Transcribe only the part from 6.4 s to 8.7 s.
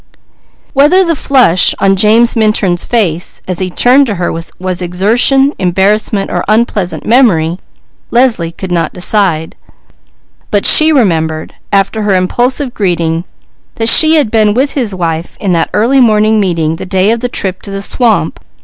unpleasant memory Leslie